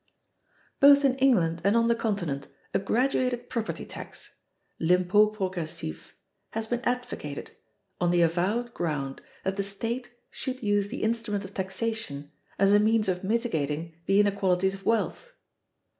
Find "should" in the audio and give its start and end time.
10.31-10.63